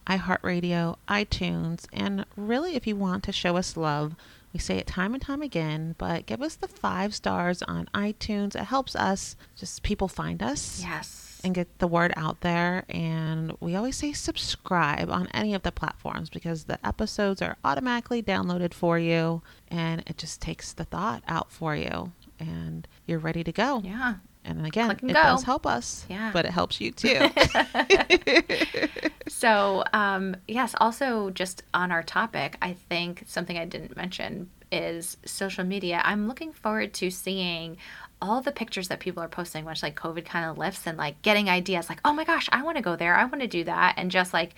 [0.08, 4.16] iHeartRadio, iTunes, and really, if you want to show us love,
[4.54, 8.56] we say it time and time again, but give us the five stars on iTunes.
[8.56, 11.42] It helps us, just people find us Yes.
[11.44, 12.86] and get the word out there.
[12.88, 18.22] And we always say subscribe on any of the platforms because the episodes are automatically
[18.22, 23.44] downloaded for you and it just takes the thought out for you and you're ready
[23.44, 23.82] to go.
[23.84, 24.16] Yeah.
[24.46, 25.22] And again, and it go.
[25.24, 26.32] does help us, Yeah.
[26.34, 27.30] but it helps you too.
[29.28, 35.18] So, um, yes, also just on our topic, I think something I didn't mention is
[35.26, 36.02] social media.
[36.04, 37.78] I'm looking forward to seeing
[38.22, 41.22] all the pictures that people are posting once like COVID kind of lifts and like
[41.22, 43.16] getting ideas like, oh my gosh, I want to go there.
[43.16, 43.96] I want to do that.
[43.98, 44.56] And just like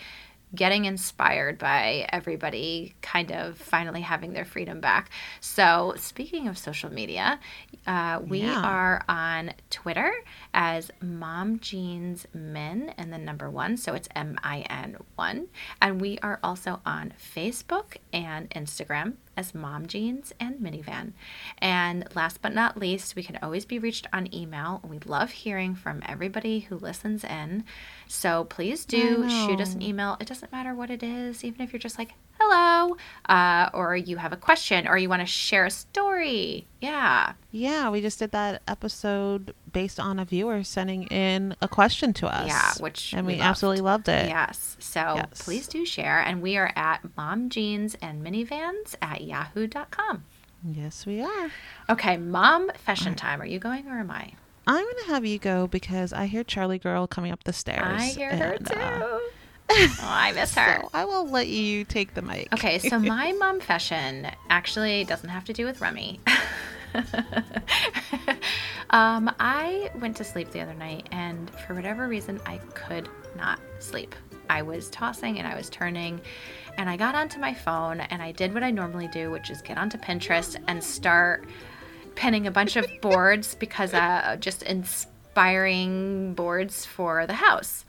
[0.56, 5.10] getting inspired by everybody kind of finally having their freedom back.
[5.42, 7.40] So, speaking of social media,
[7.86, 8.62] uh, we Yeah.
[8.62, 10.14] are on Twitter
[10.56, 13.76] as Mom Jeans Min and the number one.
[13.76, 15.48] So it's M I N 1.
[15.82, 21.12] And we are also on Facebook and Instagram as Mom Jeans and Minivan.
[21.58, 24.82] And last but not least, we can always be reached on email.
[24.88, 27.66] We love hearing from everybody who listens in.
[28.08, 30.16] So please do shoot us an email.
[30.22, 32.14] It doesn't matter what it is, even if you're just like,
[32.48, 36.68] hello, uh, or you have a question, or you want to share a story.
[36.82, 37.34] Yeah.
[37.52, 42.28] yeah, we just did that episode based on a viewer sending in a question to
[42.28, 42.48] us.
[42.48, 43.50] Yeah, which and we we, loved.
[43.50, 44.28] absolutely loved it.
[44.28, 44.78] Yes.
[44.80, 45.42] So Yes.
[45.44, 46.20] please do share.
[46.20, 50.26] And we are at Mom Jeans and Minivans at yahoo.com.
[50.64, 51.52] Yes, we are.
[51.90, 53.42] Okay, Mom Fashion Time.
[53.42, 54.34] Are you going or am I?
[54.68, 57.82] I'm gonna have you go because I hear Charlie Girl coming up the stairs.
[58.02, 58.74] I hear her too.
[58.80, 59.20] uh,
[59.70, 60.80] oh, I miss her.
[60.82, 62.54] So I will let you take the mic.
[62.54, 66.20] Okay, so my mom fashion actually doesn't have to do with Remy.
[68.90, 73.60] um, I went to sleep the other night, and for whatever reason, I could not
[73.80, 74.16] sleep.
[74.50, 76.22] I was tossing and I was turning,
[76.78, 79.62] and I got onto my phone and I did what I normally do, which is
[79.62, 81.48] get onto Pinterest and start
[82.16, 87.85] pinning a bunch of boards because uh, just inspiring boards for the house.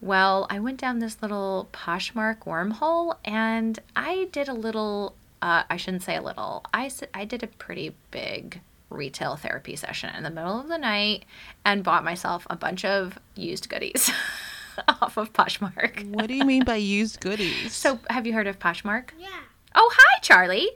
[0.00, 5.76] Well, I went down this little Poshmark wormhole and I did a little, uh, I
[5.76, 10.30] shouldn't say a little, I, I did a pretty big retail therapy session in the
[10.30, 11.24] middle of the night
[11.64, 14.10] and bought myself a bunch of used goodies
[14.88, 16.10] off of Poshmark.
[16.10, 17.74] What do you mean by used goodies?
[17.74, 19.10] So, have you heard of Poshmark?
[19.18, 19.28] Yeah.
[19.74, 20.70] Oh, hi, Charlie.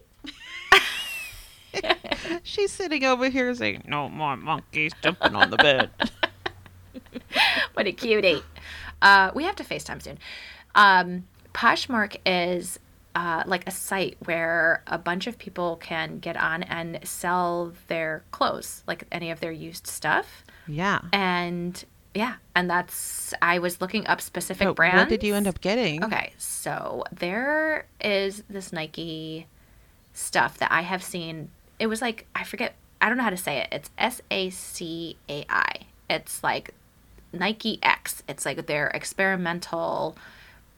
[2.43, 5.91] she's sitting over here saying, "No more monkeys jumping on the bed."
[7.75, 8.43] what a cutie.
[9.05, 10.19] Uh, we have to FaceTime soon.
[10.75, 12.81] Um, Poshmark is
[13.15, 18.25] uh, like a site where a bunch of people can get on and sell their
[18.33, 20.45] clothes, like any of their used stuff.
[20.67, 21.01] yeah.
[21.13, 24.97] And yeah, and that's, I was looking up specific But brands.
[24.99, 26.03] what did you end up getting?
[26.05, 29.47] Okay, so there is this Nike
[30.13, 31.51] stuff that I have seen.
[31.81, 32.75] It was like I forget.
[33.01, 33.69] I don't know how to say it.
[33.73, 35.73] It's S A C A I.
[36.09, 36.73] It's like
[37.39, 38.23] Nike X.
[38.29, 40.17] It's like their experimental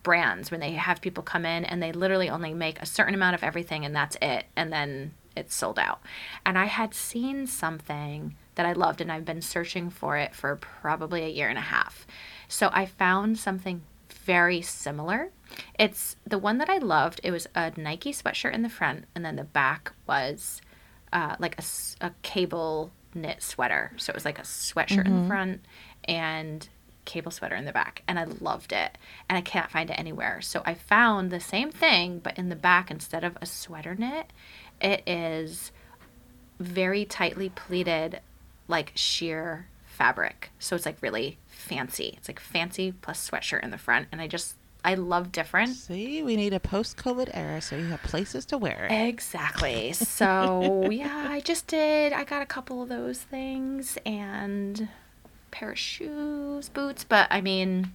[0.02, 3.34] brands when they have people come in and they literally only make a certain amount
[3.34, 6.00] of everything and that's it and then it's sold out.
[6.44, 10.54] And I had seen something that I loved and I've been searching for it for
[10.56, 12.06] probably a year and a half.
[12.46, 15.30] So I found something very similar.
[15.78, 17.20] It's the one that I loved.
[17.24, 20.62] It was a Nike sweatshirt in the front and then the back was
[21.12, 21.61] uh, like
[22.00, 23.92] a cable knit sweater.
[23.96, 25.64] So it was like a sweatshirt in the front
[26.09, 26.68] and
[27.07, 28.02] cable sweater in the back.
[28.07, 28.98] And I loved it.
[29.28, 30.42] And I can't find it anywhere.
[30.42, 34.32] So I found the same thing, but in the back, instead of a sweater knit,
[34.80, 35.72] it is
[36.61, 38.20] very tightly pleated,
[38.68, 40.50] like sheer fabric.
[40.59, 42.14] So it's like really fancy.
[42.18, 44.09] It's like fancy plus sweatshirt in the front.
[44.12, 45.74] And I just, I love different.
[45.74, 49.09] See, we need a post-COVID era so you have places to wear it.
[49.09, 49.92] Exactly.
[49.92, 52.12] So yeah, I just did.
[52.12, 54.88] I got a couple of those things and
[55.57, 57.04] pair of shoes, boots.
[57.04, 57.92] But I mean,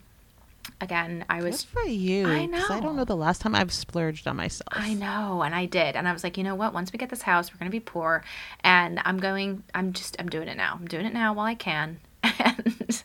[0.80, 2.28] again, I Good was for you.
[2.28, 2.92] I 'cause I don't know.
[3.00, 4.68] know the last time I've splurged on myself.
[4.72, 5.96] I know, and I did.
[5.96, 6.74] And I was like, you know what?
[6.74, 8.24] Once we get this house, we're going to be poor.
[8.64, 10.78] And I'm going, I'm just, I'm doing it now.
[10.80, 12.00] I'm doing it now while I can.
[12.44, 13.04] And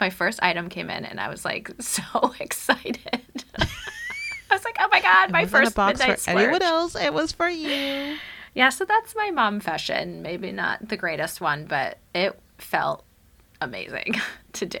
[0.00, 2.98] my first item came in, and I was like so excited.
[3.58, 6.94] I was like, oh my God, my It first box midnight for anyone else.
[6.94, 8.16] It was for you.
[8.54, 10.22] Yeah, so that's my mom fashion.
[10.22, 13.04] Maybe not the greatest one, but it felt
[13.60, 14.14] amazing
[14.54, 14.78] to do.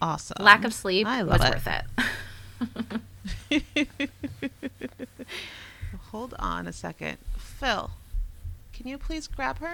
[0.00, 0.36] Awesome.
[0.40, 1.68] Lack of sleep I was love worth
[3.50, 3.72] it.
[6.10, 7.18] Hold on a second.
[7.36, 7.90] Phil,
[8.72, 9.72] can you please grab her?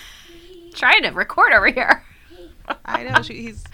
[0.74, 2.04] Trying to record over here.
[2.84, 3.64] I know she, he's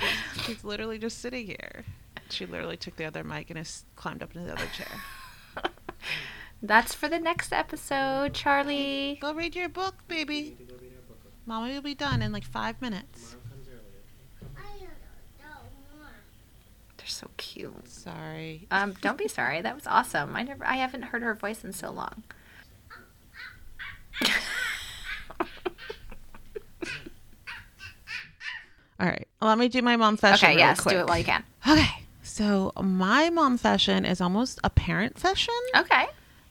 [0.46, 1.84] he's literally just sitting here.
[2.30, 5.72] She literally took the other mic and has climbed up into the other chair.
[6.62, 9.18] That's for the next episode, Charlie.
[9.20, 10.56] Go read your book, baby.
[11.46, 13.36] Mommy will be done in like five minutes.
[17.09, 17.88] So cute.
[17.88, 18.66] Sorry.
[18.70, 19.61] Um, don't be sorry.
[19.62, 20.36] That was awesome.
[20.36, 22.22] I never, I haven't heard her voice in so long.
[29.00, 29.28] All right.
[29.40, 30.48] Let me do my mom fashion.
[30.48, 30.94] okay, yes, quick.
[30.94, 31.44] do it while you can.
[31.68, 31.88] Okay.
[32.22, 36.06] So my mom fashion is almost a parent fashion Okay.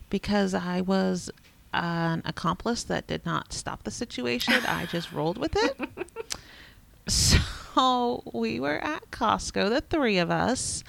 [0.10, 1.30] because I was
[1.74, 4.54] an accomplice that did not stop the situation.
[4.66, 5.80] I just rolled with it.
[7.10, 7.38] So
[8.34, 10.84] we were at Costco, the three of us,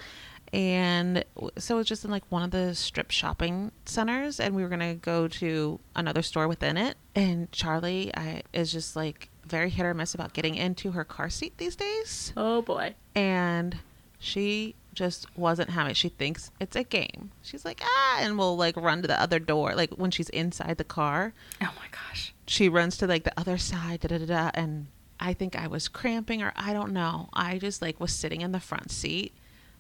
[0.53, 1.25] and
[1.59, 4.69] so it was just in like one of the strip shopping centers, and we were
[4.69, 6.97] gonna go to another store within it.
[7.15, 11.29] And Charlie I, is just like very hit or miss about getting into her car
[11.31, 12.95] seat these days Oh boy.
[13.15, 13.79] and
[14.19, 15.97] she just wasn't having it.
[15.97, 17.31] She thinks it's a game.
[17.43, 19.75] She's like, ah, and will like run to the other door.
[19.75, 22.35] Like when she's inside the car, Oh my gosh.
[22.47, 24.51] she runs to like the other side, da da da da.
[24.55, 24.87] And
[25.21, 27.29] I think I was cramping or I don't know.
[27.33, 29.33] I just like was sitting in the front seat.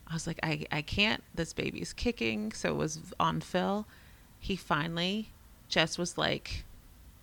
[0.07, 1.23] I was like, I, I can't.
[1.35, 2.53] This baby's kicking.
[2.53, 3.87] So it was on Phil.
[4.41, 5.31] He finally
[5.69, 6.65] just was like,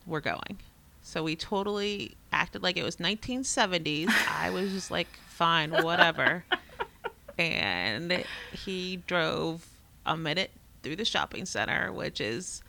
[0.05, 0.59] we're going.
[1.01, 4.09] So we totally acted like it was 1970s.
[4.29, 6.45] I was just like, fine, whatever.
[7.37, 9.67] and he drove
[10.05, 10.51] a minute
[10.83, 12.63] through the shopping center, which is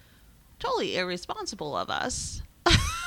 [0.59, 2.42] totally irresponsible of us,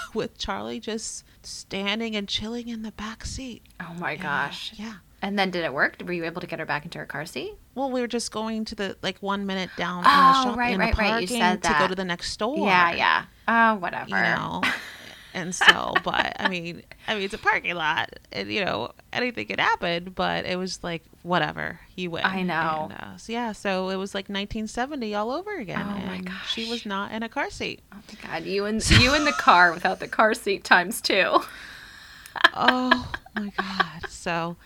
[0.16, 3.64] with Charlie just standing and chilling in the back seat.
[3.80, 4.74] Oh my uh, gosh.
[4.76, 4.96] yeah.
[5.22, 5.98] And then did it work?
[6.06, 7.54] Were you able to get her back into her car seat?
[7.76, 10.58] Well, we were just going to the like one minute down in Oh, the shop
[10.58, 11.08] right, in right, the right.
[11.08, 12.66] You parking said to go to the next store.
[12.66, 13.26] Yeah, yeah.
[13.48, 14.10] Oh, whatever.
[14.10, 14.62] You know.
[15.34, 19.48] and so, but I mean, I mean, it's a parking lot, and you know, anything
[19.48, 20.12] could happen.
[20.16, 22.26] But it was like whatever, you win.
[22.26, 22.90] I know.
[22.90, 25.82] And, uh, so yeah, so it was like 1970 all over again.
[25.82, 27.82] Oh my and She was not in a car seat.
[27.94, 31.40] Oh my god, you in you in the car without the car seat times two.
[32.54, 34.10] oh my god.
[34.10, 34.58] So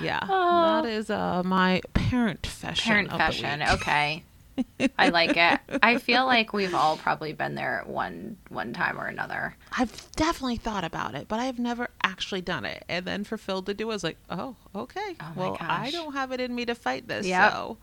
[0.00, 0.82] yeah, Oh.
[0.82, 2.84] that is uh my parent fashion.
[2.84, 3.62] Parent fashion.
[3.62, 4.24] Okay.
[4.98, 5.60] I like it.
[5.82, 9.56] I feel like we've all probably been there at one one time or another.
[9.76, 12.84] I've definitely thought about it, but I've never actually done it.
[12.88, 15.16] And then for Phil to do, I was like, oh, okay.
[15.20, 17.26] Oh well, I don't have it in me to fight this.
[17.26, 17.52] Yep.
[17.52, 17.78] So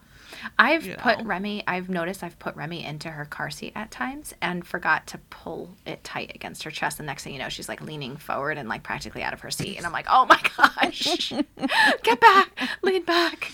[0.58, 1.26] I've You put know.
[1.26, 1.64] Remy.
[1.68, 5.76] I've noticed I've put Remy into her car seat at times and forgot to pull
[5.86, 6.98] it tight against her chest.
[6.98, 9.52] The next thing you know, she's like leaning forward and like practically out of her
[9.52, 11.34] seat, and I'm like, oh my gosh,
[12.04, 12.52] get back,
[12.82, 13.52] lean back.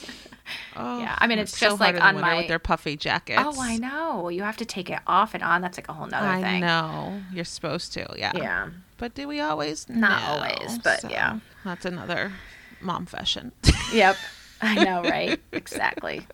[0.75, 3.41] Oh, Yeah, I mean, it's so just hard like on my- with their puffy jackets.
[3.43, 4.29] Oh, I know.
[4.29, 5.61] You have to take it off and on.
[5.61, 6.61] That's like a whole nother I thing.
[6.61, 8.07] know you're supposed to.
[8.17, 8.31] Yeah.
[8.35, 8.69] Yeah.
[8.97, 9.87] But do we always?
[9.89, 10.27] Not No.
[10.29, 11.39] always, but yeah.
[11.63, 12.31] That's another
[12.81, 13.51] mom fashion.
[13.93, 14.15] Yep.
[14.61, 15.39] I know, right?
[15.51, 16.25] exactly.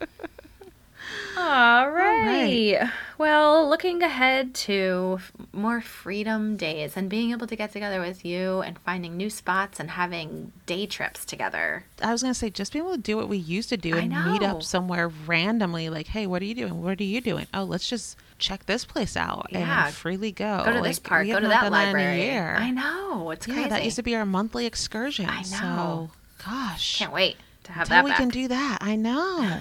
[1.36, 2.90] All right.
[3.18, 5.20] Well, looking ahead to
[5.52, 9.80] more freedom days and being able to get together with you and finding new spots
[9.80, 11.86] and having day trips together.
[12.02, 14.10] I was gonna say just being able to do what we used to do and
[14.32, 16.82] meet up somewhere randomly, like, hey, what are you doing?
[16.82, 17.48] What are you doing?
[17.54, 19.86] Oh, let's just check this place out Yeah.
[19.86, 20.64] and freely go.
[20.66, 22.38] Go to this park, go to that done in a library.
[22.38, 23.32] I know.
[23.32, 23.70] It's Yeah, crazy.
[23.70, 25.30] that used to be our monthly excursion.
[25.30, 25.44] I know.
[25.44, 26.10] So,
[26.46, 28.20] gosh, Can't wait to have until that we back.
[28.20, 28.78] can do that.
[28.82, 29.60] I know.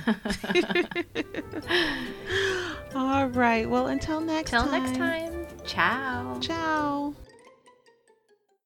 [2.94, 3.68] All right.
[3.68, 4.84] Well, until next Till time.
[4.84, 5.46] Until next time.
[5.64, 6.38] Ciao.
[6.40, 7.14] Ciao.